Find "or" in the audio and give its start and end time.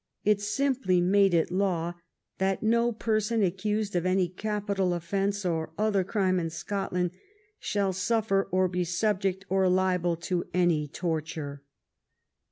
5.45-5.73, 8.49-8.67, 9.47-9.69